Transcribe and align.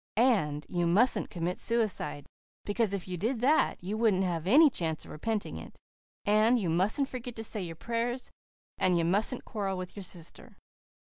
And 0.17 0.65
you 0.67 0.87
mustn't 0.87 1.29
commit 1.29 1.59
suicide, 1.59 2.25
because 2.65 2.91
if 2.91 3.07
you 3.07 3.17
did 3.17 3.39
that 3.41 3.83
you 3.83 3.99
wouldn't 3.99 4.23
have 4.23 4.47
any 4.47 4.67
chance 4.67 5.05
of 5.05 5.11
repenting 5.11 5.57
it; 5.57 5.77
and 6.25 6.57
you 6.59 6.71
mustn't 6.71 7.07
forget 7.07 7.35
to 7.35 7.43
say 7.43 7.61
your 7.61 7.75
prayers 7.75 8.31
and 8.79 8.97
you 8.97 9.05
mustn't 9.05 9.45
quarrel 9.45 9.77
with 9.77 9.95
your 9.95 10.01
sister." 10.01 10.57